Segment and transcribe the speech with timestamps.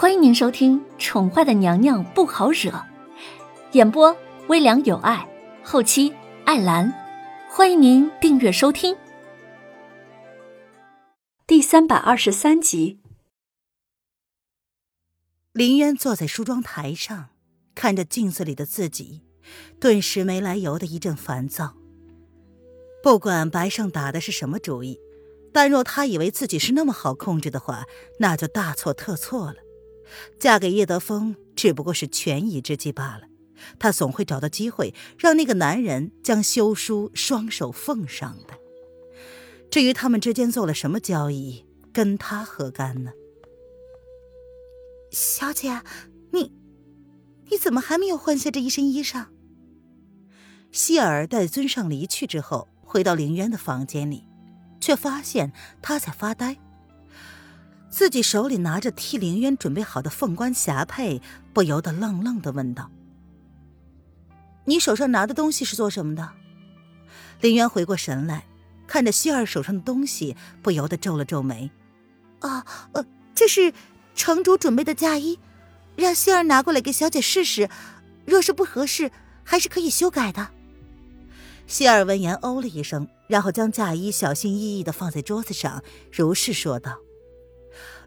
[0.00, 2.70] 欢迎您收听《宠坏的娘娘不好惹》，
[3.72, 5.28] 演播微凉有爱，
[5.64, 6.14] 后期
[6.44, 6.94] 艾兰。
[7.50, 8.96] 欢迎您订阅收听。
[11.48, 13.00] 第三百二十三集，
[15.52, 17.30] 林渊坐在梳妆台上，
[17.74, 19.24] 看着镜子里的自己，
[19.80, 21.74] 顿时没来由的一阵烦躁。
[23.02, 25.00] 不管白胜打的是什么主意，
[25.52, 27.82] 但若他以为自己是那么好控制的话，
[28.20, 29.56] 那就大错特错了。
[30.38, 33.22] 嫁给叶德风只不过是权宜之计罢了，
[33.78, 38.54] 他总会找到机会让那个男人将休书双手奉上的。
[39.70, 43.12] 至于他们之间做了什么交易，跟他何干呢？
[45.10, 45.82] 小姐，
[46.32, 46.52] 你
[47.50, 49.26] 你怎么还没有换下这一身衣裳？
[50.70, 54.24] 希尔待尊上离去之后，回到凌渊的房间里，
[54.80, 56.58] 却发现他在发呆。
[57.98, 61.20] 自己手里拿着替凌渊准备好的凤冠霞帔，
[61.52, 62.92] 不由得愣愣的问道
[64.66, 66.30] ：“你手上拿的东西是做什么的？”
[67.42, 68.46] 凌渊回过神来，
[68.86, 71.72] 看着希儿手上的东西，不由得皱了皱眉
[72.38, 73.72] ：“啊，呃，这是
[74.14, 75.40] 城主准备的嫁衣，
[75.96, 77.68] 让希儿拿过来给小姐试试，
[78.24, 79.10] 若是不合适，
[79.42, 80.50] 还是可以修改的。”
[81.66, 86.96] 希儿闻言哦了一声，然后将嫁衣小心翼翼的放在桌子上，如是说道。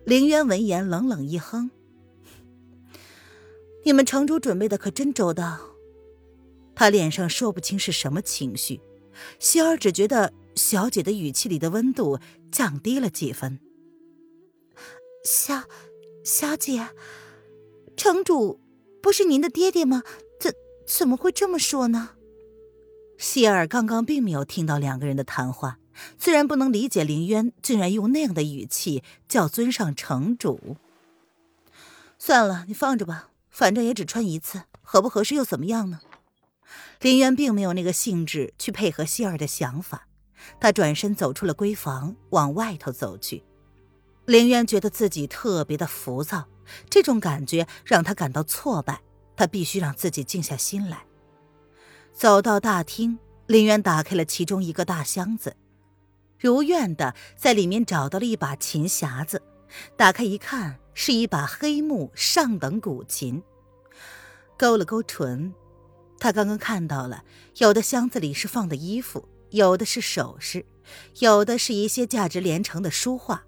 [0.06, 1.70] 凌渊闻言冷冷一哼
[3.86, 5.60] ：“你们城主准备的可真周到。”
[6.74, 8.82] 他脸上说不清是什么情绪，
[9.38, 12.20] 希儿只觉得小姐的语气里的温度
[12.52, 13.60] 降低了几分。
[15.24, 15.64] 小
[16.24, 16.88] 小姐，
[17.96, 18.60] 城主
[19.02, 20.02] 不是您的爹爹吗？
[20.40, 20.56] 怎
[20.88, 22.12] 怎么会这么说呢？
[23.20, 25.78] 希儿刚刚并没有听到两个人的谈话。
[26.18, 30.78] 自然不能理解林渊竟然用那样的语气叫尊上城主。
[32.18, 36.02] 算了，你放着吧，反正也只穿一次，合不合适又怎么样呢？
[37.00, 40.08] 林渊并没有那个兴致去配合希儿的想法，
[40.60, 43.44] 他转身走出了闺房，往外头走去。
[44.26, 46.48] 林渊觉得自己特别的浮躁，
[46.90, 49.02] 这种感觉让他感到挫败，
[49.36, 51.06] 他必须让自己静下心来。
[52.14, 53.18] 走到大厅，
[53.48, 55.56] 林渊打开了其中一个大箱子。
[56.42, 59.44] 如愿的在里面找到了一把琴匣子，
[59.96, 63.44] 打开一看，是一把黑木上等古琴。
[64.58, 65.54] 勾了勾唇，
[66.20, 67.24] 他刚刚看到了，
[67.58, 70.66] 有的箱子里是放的衣服，有的是首饰，
[71.20, 73.44] 有的是一些价值连城的书画。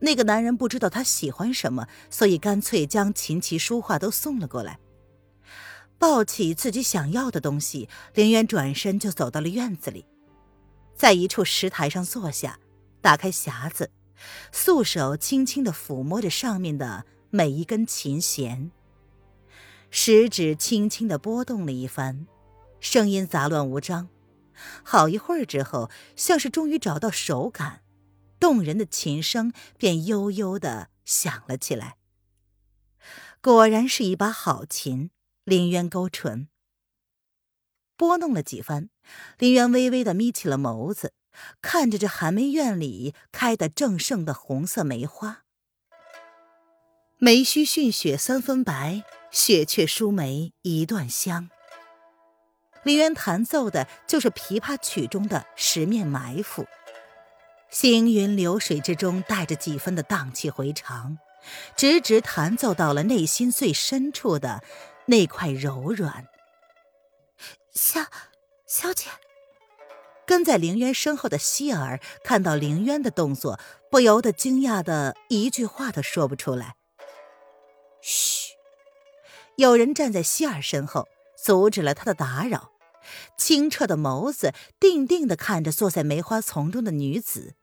[0.00, 4.78] 那个男人不知道他喜欢什么，所以干脆将琴棋书画都送了过来。
[5.98, 10.04] 抱起自己想要的东西，林渊转身就走到了院子里。
[11.00, 12.60] 在一处石台上坐下，
[13.00, 13.90] 打开匣子，
[14.52, 18.70] 素手轻轻的抚摸着上面的每一根琴弦，
[19.90, 22.26] 食指轻轻的拨动了一番，
[22.80, 24.10] 声音杂乱无章。
[24.84, 27.80] 好一会儿之后，像是终于找到手感，
[28.38, 31.96] 动人的琴声便悠悠的响了起来。
[33.40, 35.08] 果然是一把好琴，
[35.44, 36.49] 林渊勾唇。
[38.00, 38.88] 拨弄了几番，
[39.36, 41.12] 林渊微微的眯起了眸子，
[41.60, 45.42] 看着这寒梅院里开得正盛的红色梅花。
[47.18, 51.50] 梅须逊雪三分白，雪却输梅一段香。
[52.84, 56.66] 林渊弹奏的就是琵琶曲中的十面埋伏，
[57.68, 61.18] 行云流水之中带着几分的荡气回肠，
[61.76, 64.64] 直直弹奏到了内心最深处的
[65.04, 66.29] 那块柔软。
[67.72, 68.00] 小
[68.66, 69.08] 小姐，
[70.26, 73.58] 跟在凌渊身后的希儿看到凌渊的动作，
[73.90, 76.76] 不由得惊讶的一句话都说不出来。
[78.00, 78.54] 嘘，
[79.56, 82.72] 有人站在希儿身后，阻止了他的打扰。
[83.36, 87.54] 清澈的眸子定定的看着坐在梅花丛中的女子。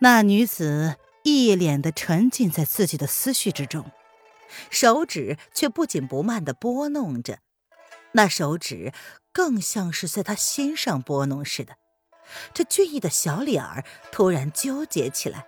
[0.00, 3.90] 那女子一脸的沉浸在自己的思绪之中，
[4.70, 7.38] 手指却不紧不慢的拨弄着。
[8.16, 8.94] 那手指
[9.30, 11.76] 更像是在他心上拨弄似的，
[12.54, 15.46] 这俊逸的小脸儿突然纠结起来。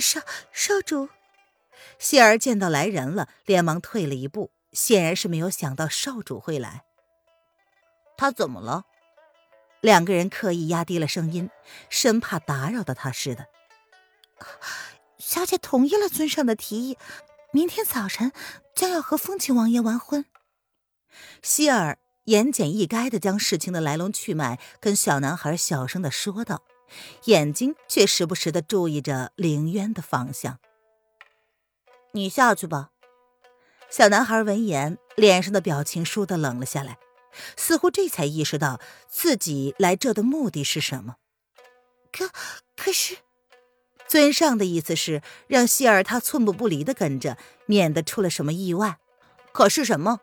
[0.00, 0.20] 少
[0.50, 1.08] 少主，
[2.00, 6.82] 希儿见到来人了，连忙退了一步，显然是没有想到少主会来。
[8.16, 8.86] 他怎么了？
[9.80, 11.48] 两个人刻意压低了声音，
[11.88, 13.46] 生怕打扰到他似的。
[15.18, 16.98] 小姐同意了尊上的提议，
[17.52, 18.32] 明天早晨
[18.74, 20.24] 将要和风情王爷完婚。
[21.42, 26.62] 希尔言简意赅的将事情的来龙去脉跟小男孩小声的说道，
[27.24, 30.58] 眼睛却时不时的注意着凌渊的方向。
[32.12, 32.90] 你下去吧。
[33.90, 36.98] 小男孩闻言，脸上的表情倏地冷了下来，
[37.56, 41.16] 似乎这才意识到自己来这的目的是什么。
[42.10, 42.30] 可
[42.76, 43.18] 可是，
[44.08, 48.98] 尊上的意思是让希尔他寸步不离的跟着，免得出了什么意外。
[49.52, 50.20] 可是什么？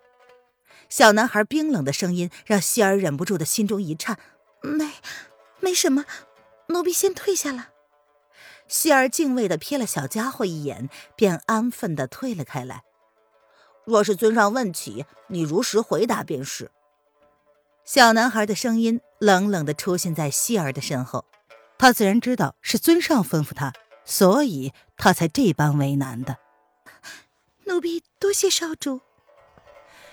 [0.91, 4.19] 小男孩冰冷的声音让希儿忍不住的心中一颤。
[4.61, 4.91] 没，
[5.61, 6.03] 没什么，
[6.67, 7.69] 奴婢先退下了。
[8.67, 12.83] 希儿敬畏的瞥了小家伙一眼，便安分的退了开来。
[13.85, 16.69] 若是尊上问起，你如实回答便是。
[17.85, 21.23] 小男孩的声音冷冷的出现在希儿的身后，
[21.77, 23.71] 他自然知道是尊上吩咐他，
[24.03, 26.37] 所以他才这般为难的。
[27.65, 28.99] 奴婢多谢少主。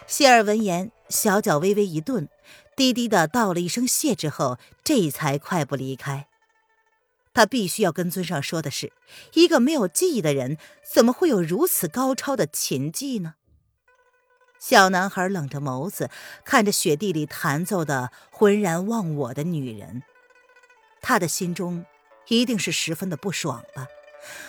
[0.08, 2.31] 谢儿闻言，小脚微微一顿，
[2.75, 6.26] 低低的道了一声谢之后，这才快步离开。
[7.34, 8.90] 他必须要跟尊上说的是，
[9.34, 13.34] 一个没有记忆的人，怎么会有如此高超的琴技呢？
[14.58, 16.08] 小男孩冷着眸子
[16.43, 20.02] 看着雪地里弹奏的浑然忘我的女人，
[21.02, 21.84] 他的心中
[22.28, 23.88] 一定是十分的不爽吧？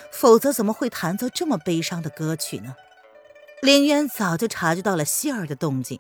[0.10, 2.78] 否则怎么会弹奏这么悲伤的歌曲呢？
[3.62, 6.00] 林渊早就察觉到了希儿的动静，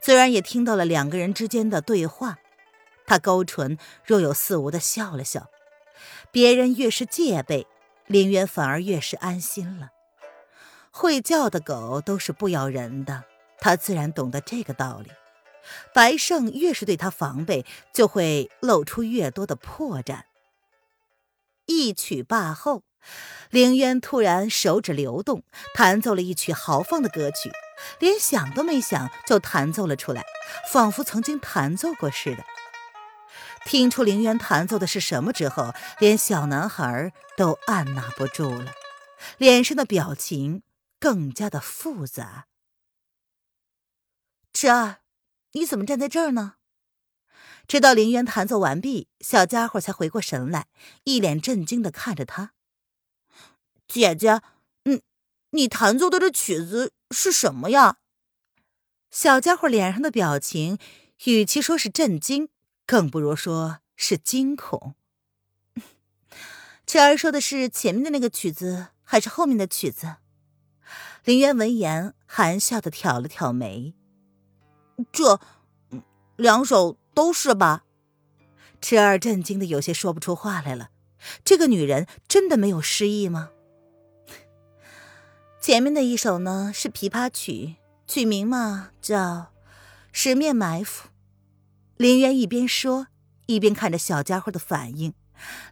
[0.00, 2.38] 自然也听到了两个人之间的对话。
[3.06, 5.48] 他勾唇，若有似无的笑了笑。
[6.30, 7.66] 别人越是戒备，
[8.06, 9.88] 林渊反而越是安心了。
[10.90, 13.24] 会叫的狗都是不咬人的，
[13.58, 15.10] 他自然懂得这个道理。
[15.94, 20.20] 白胜越是对他防备，就会露出越多的破绽。
[21.88, 22.84] 一曲罢后。
[23.50, 25.42] 凌渊突然手指流动，
[25.74, 27.50] 弹奏了一曲豪放的歌曲，
[27.98, 30.22] 连想都没想就弹奏了出来，
[30.70, 32.44] 仿佛曾经弹奏过似的。
[33.64, 38.72] 听出凌渊弹奏的是什么之后，连小男孩都按捺不住了，
[39.38, 40.62] 脸上的表情
[41.00, 42.46] 更加的复杂。
[44.52, 44.98] 池儿，
[45.52, 46.56] 你怎么站在这儿呢？
[47.66, 50.68] 直到林渊弹奏完毕，小家伙才回过神来，
[51.04, 52.52] 一脸震惊的看着他。
[53.86, 54.42] 姐姐，
[54.84, 55.02] 嗯
[55.50, 57.98] 你弹奏的这曲子是什么呀？
[59.10, 60.78] 小家伙脸上的表情，
[61.24, 62.50] 与其说是震惊，
[62.86, 64.94] 更不如说是惊恐。
[66.86, 70.16] 晨儿说的是前面的那个曲子，还是后面的曲子？
[71.24, 73.94] 林渊闻言，含笑的挑了挑眉。
[75.10, 75.40] 这
[76.36, 77.82] 两首都是吧？
[78.80, 80.90] 晨儿震惊的有些说不出话来了。
[81.44, 83.50] 这个女人真的没有失忆吗？
[85.60, 87.74] 前面的一首呢是琵琶曲，
[88.06, 89.18] 曲名嘛叫
[90.12, 91.08] 《十面埋伏》。
[91.96, 93.08] 林渊一边说，
[93.46, 95.12] 一边看着小家伙的反应，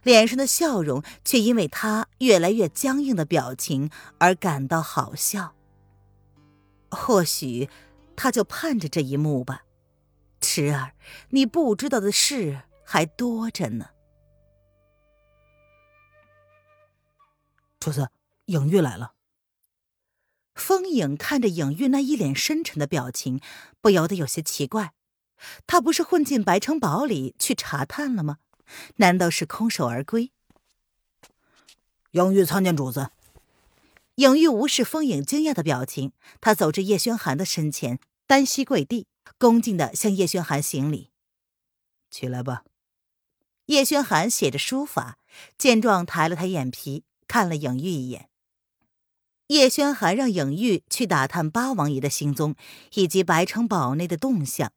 [0.03, 5.55] 脸上的笑容却因为他越来越僵硬的表情而感到好笑。
[6.91, 7.69] 或许
[8.17, 9.61] 他就盼着这一幕吧。
[10.57, 10.93] 池儿，
[11.29, 13.89] 你不知道的事还多着呢。
[17.79, 18.09] 主子，
[18.45, 19.13] 影玉来了。
[20.55, 23.39] 风影看着影玉那一脸深沉的表情，
[23.81, 24.93] 不由得有些奇怪。
[25.67, 28.39] 他不是混进白城堡里去查探了吗？
[28.95, 30.31] 难道是空手而归？
[32.13, 33.11] 影玉参见主子。
[34.15, 39.05] 影玉无视风影惊讶的表情，他走至叶轩寒的身前，单膝跪地，
[39.37, 41.11] 恭敬的向叶轩寒行礼
[42.09, 42.63] ：“起来吧。”
[43.67, 45.17] 叶轩寒写着书法，
[45.57, 48.29] 见状抬了抬眼皮，看了影玉一眼。
[49.47, 52.55] 叶轩寒让影玉去打探八王爷的行踪
[52.93, 54.71] 以及白城堡内的动向，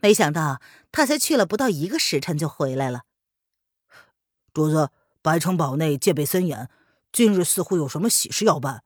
[0.00, 0.60] 没想到
[0.92, 3.04] 他才去了不到一个时辰就回来了。
[4.52, 4.90] 主子，
[5.22, 6.68] 白城堡内戒备森严，
[7.12, 8.82] 今日似乎有什么喜事要办，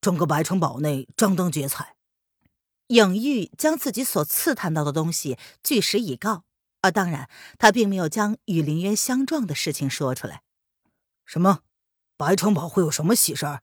[0.00, 1.96] 整个白城堡内张灯结彩。
[2.88, 6.44] 影玉将自己所刺探到的东西据实以告，
[6.82, 10.42] 啊当然，他并没有将与林渊相撞的事情说出来。
[11.24, 11.60] 什么？
[12.18, 13.62] 白城堡会有什么喜事儿？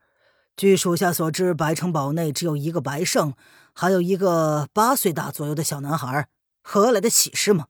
[0.58, 3.34] 据属下所知，白城堡内只有一个白胜，
[3.74, 6.28] 还有一个八岁大左右的小男孩，
[6.64, 7.68] 何来的喜事吗？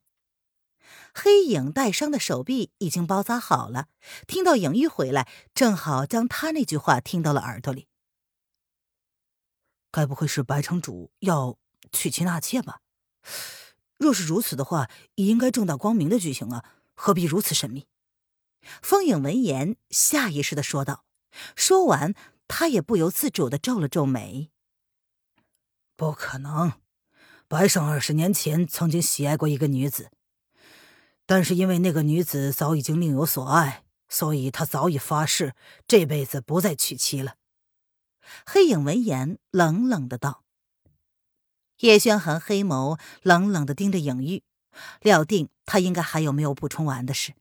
[1.13, 3.87] 黑影带伤的手臂已经包扎好了，
[4.25, 7.88] 听到影玉回来，正好将他那句话听到了耳朵里。
[9.91, 11.57] 该不会是白城主要
[11.91, 12.81] 娶妻纳妾吧？
[13.97, 16.65] 若是如此的话，也应该正大光明的举行啊，
[16.95, 17.87] 何必如此神秘？
[18.81, 21.05] 风影闻言，下意识的说道。
[21.55, 22.15] 说完。
[22.51, 24.49] 他也不由自主的皱了皱眉。
[25.95, 26.73] 不可能，
[27.47, 30.09] 白胜二十年前曾经喜爱过一个女子，
[31.27, 35.53] 但是因为那个女子早已经另有所爱，所以他早已发誓
[35.87, 37.35] 这辈子不再娶妻了。
[38.45, 40.43] 黑影闻言，冷冷的道
[41.79, 44.43] ：“叶轩寒，黑眸冷冷的盯着影玉，
[45.01, 47.33] 料定他应该还有没有补充完的事。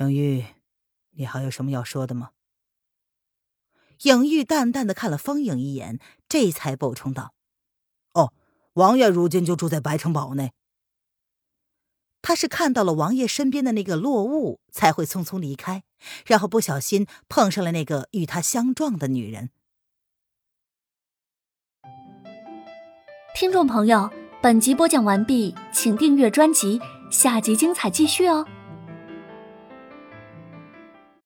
[0.00, 0.44] 影玉，
[1.10, 2.30] 你还有什么要说的吗？”
[4.02, 7.34] 影玉淡淡的看了风影一眼，这才补充道
[8.14, 8.32] ：“哦，
[8.74, 10.52] 王爷如今就住在白城堡内。
[12.28, 15.82] 他是看到了王爷身边的那个落雾，才会匆匆离开，
[16.26, 19.48] 然后不小心碰上了那个与他相撞的女人。”
[23.34, 24.10] 听众朋友，
[24.42, 26.78] 本集播讲完毕，请订阅专辑，
[27.10, 28.46] 下集精彩继续哦。